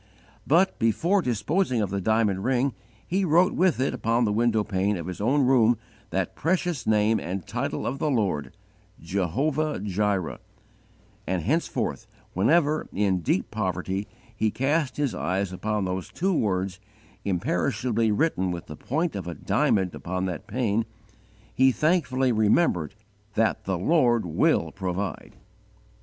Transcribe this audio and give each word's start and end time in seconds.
But, 0.47 0.79
before 0.79 1.21
disposing 1.21 1.79
of 1.79 1.91
the 1.91 2.01
diamond 2.01 2.43
ring, 2.43 2.73
he 3.05 3.23
wrote 3.23 3.53
with 3.53 3.79
it 3.79 3.93
upon 3.93 4.25
the 4.25 4.33
window 4.33 4.63
pane 4.63 4.97
of 4.97 5.05
his 5.05 5.21
own 5.21 5.45
room 5.45 5.77
that 6.09 6.33
precious 6.35 6.87
name 6.87 7.19
and 7.19 7.45
title 7.45 7.85
of 7.85 7.99
the 7.99 8.09
Lord 8.09 8.51
"JEHOVAH 8.99 9.81
JIREH" 9.83 10.39
and 11.27 11.43
henceforth 11.43 12.07
whenever, 12.33 12.87
in 12.91 13.19
deep 13.19 13.51
poverty, 13.51 14.07
he 14.35 14.49
cast 14.49 14.97
his 14.97 15.13
eyes 15.13 15.53
upon 15.53 15.85
those 15.85 16.09
two 16.11 16.33
words, 16.33 16.79
imperishably 17.23 18.11
written 18.11 18.49
with 18.49 18.65
the 18.65 18.75
point 18.75 19.15
of 19.15 19.27
a 19.27 19.35
diamond 19.35 19.93
upon 19.93 20.25
that 20.25 20.47
pane, 20.47 20.83
he 21.53 21.71
thankfully 21.71 22.31
remembered 22.31 22.95
that 23.35 23.65
"THE 23.65 23.77
LORD 23.77 24.25
WILL 24.25 24.71
PROVIDE." 24.71 25.35